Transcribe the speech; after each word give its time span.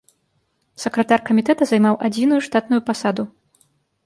Сакратар 0.83 1.23
камітэта 1.29 1.63
займаў 1.73 2.01
адзіную 2.09 2.41
штатную 2.47 2.81
пасаду. 2.89 3.23